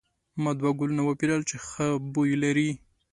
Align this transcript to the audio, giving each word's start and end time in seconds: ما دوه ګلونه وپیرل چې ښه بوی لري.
ما 0.41 0.51
دوه 0.59 0.71
ګلونه 0.79 1.03
وپیرل 1.05 1.41
چې 1.49 1.55
ښه 1.67 1.87
بوی 2.13 2.31
لري. 2.43 2.69